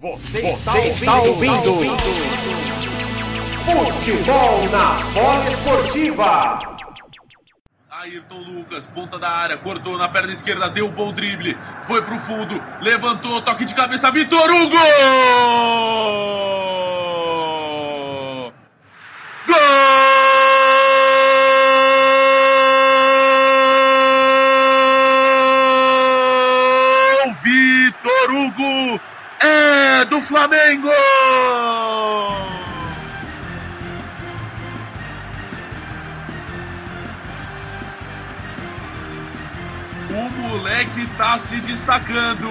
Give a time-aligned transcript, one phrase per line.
[0.00, 2.02] Você, Você está, ouvindo, ouvindo.
[3.64, 6.60] Futebol na bola esportiva.
[7.90, 12.16] Ayrton Lucas, ponta da área, cortou na perna esquerda, deu um bom drible, foi pro
[12.20, 14.76] fundo, levantou, toque de cabeça, Vitor Hugo!
[30.18, 30.90] Do Flamengo!
[40.10, 42.48] O moleque tá se destacando.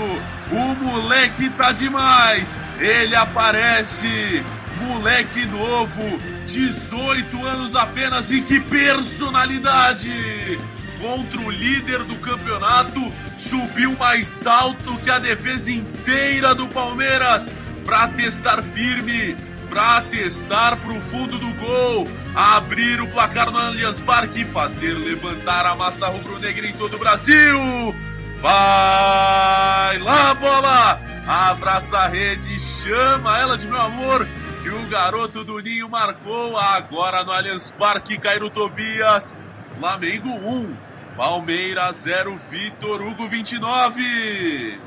[0.52, 2.58] O moleque tá demais.
[2.80, 4.44] Ele aparece.
[4.80, 10.60] Moleque novo, 18 anos apenas e que personalidade!
[11.02, 17.52] Contra o líder do campeonato, subiu mais alto que a defesa inteira do Palmeiras
[17.88, 19.34] para testar firme,
[19.70, 25.66] para testar pro fundo do gol, abrir o placar no Allianz Parque e fazer levantar
[25.66, 27.96] a massa rubro-negra em todo o Brasil.
[28.42, 31.02] Vai lá, bola!
[31.26, 34.28] Abraça a rede, chama ela de meu amor.
[34.66, 39.34] E o garoto do Ninho marcou agora no Allianz Parque, Cairo Tobias.
[39.80, 40.76] Flamengo 1,
[41.16, 44.87] Palmeiras 0, Vitor Hugo 29.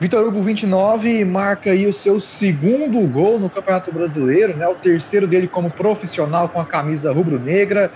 [0.00, 4.68] Vitor Hugo 29 marca aí o seu segundo gol no Campeonato Brasileiro, né?
[4.68, 7.90] O terceiro dele como profissional com a camisa rubro-negra.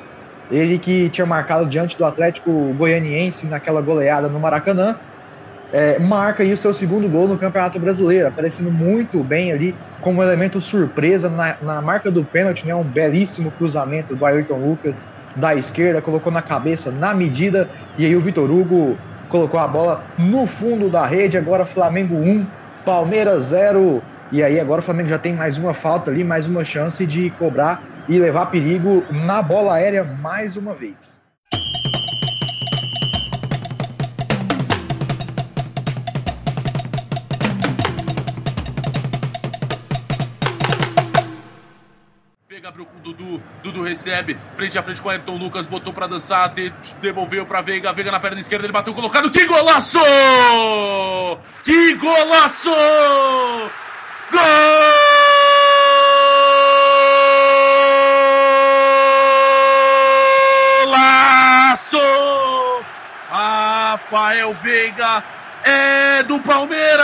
[0.50, 4.96] Ele que tinha marcado diante do Atlético Goianiense naquela goleada no Maracanã.
[5.72, 10.24] É, marca aí o seu segundo gol no Campeonato Brasileiro, aparecendo muito bem ali como
[10.24, 12.74] elemento surpresa na, na marca do pênalti, né?
[12.74, 15.04] Um belíssimo cruzamento do Ayrton Lucas
[15.36, 18.98] da esquerda, colocou na cabeça na medida, e aí o Vitor Hugo
[19.32, 21.38] colocou a bola no fundo da rede.
[21.38, 22.46] Agora Flamengo 1,
[22.84, 24.02] Palmeiras 0.
[24.30, 27.30] E aí agora o Flamengo já tem mais uma falta ali, mais uma chance de
[27.30, 31.21] cobrar e levar perigo na bola aérea mais uma vez.
[42.62, 43.42] Com o Dudu.
[43.60, 47.60] Dudu recebe, frente a frente com o Ayrton Lucas, botou pra dançar, de, devolveu pra
[47.60, 47.92] Veiga.
[47.92, 49.32] Veiga na perna esquerda, ele bateu colocado.
[49.32, 49.98] Que golaço!
[51.64, 52.70] Que golaço!
[54.30, 54.92] Golaço!
[63.28, 65.24] Rafael Veiga
[65.64, 67.02] é do Palmeiras!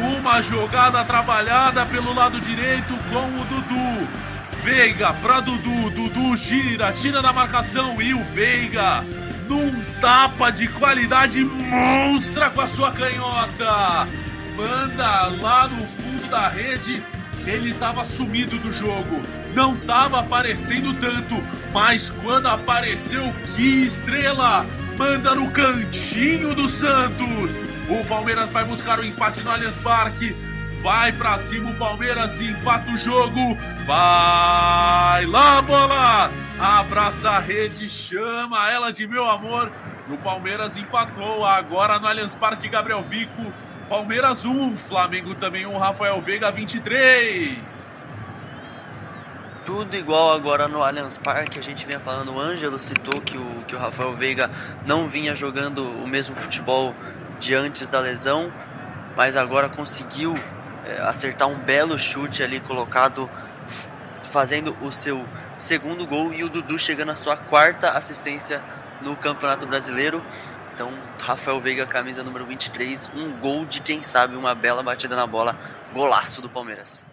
[0.00, 4.08] Uma jogada trabalhada pelo lado direito com o Dudu.
[4.62, 5.90] Veiga para Dudu.
[5.90, 9.04] Dudu gira, tira da marcação e o Veiga
[9.48, 14.06] num tapa de qualidade monstra com a sua canhota.
[14.56, 17.02] Manda lá no fundo da rede.
[17.46, 19.22] Ele estava sumido do jogo.
[19.54, 21.42] Não estava aparecendo tanto,
[21.72, 24.66] mas quando apareceu, que estrela!
[24.98, 27.56] Manda no cantinho do Santos.
[27.88, 30.34] O Palmeiras vai buscar o empate no Allianz Parque.
[30.82, 33.56] Vai pra cima o Palmeiras empata o jogo.
[33.86, 36.32] Vai lá, bola!
[36.58, 39.72] Abraça a rede, chama ela de meu amor.
[40.08, 43.54] E o Palmeiras empatou agora no Allianz Parque, Gabriel Vico.
[43.88, 47.97] Palmeiras 1, Flamengo também 1, Rafael Veiga 23.
[49.68, 53.64] Tudo igual agora no Allianz Parque, a gente vinha falando, o Ângelo citou que o,
[53.64, 54.50] que o Rafael Veiga
[54.86, 56.94] não vinha jogando o mesmo futebol
[57.38, 58.50] de antes da lesão,
[59.14, 60.32] mas agora conseguiu
[60.86, 63.28] é, acertar um belo chute ali colocado,
[64.32, 65.22] fazendo o seu
[65.58, 68.64] segundo gol e o Dudu chegando à sua quarta assistência
[69.02, 70.24] no Campeonato Brasileiro.
[70.72, 75.26] Então, Rafael Veiga, camisa número 23, um gol de quem sabe, uma bela batida na
[75.26, 75.58] bola,
[75.92, 77.06] golaço do Palmeiras.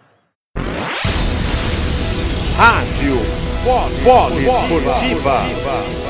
[2.56, 3.20] Rádio
[4.02, 6.05] Polo Esportiva.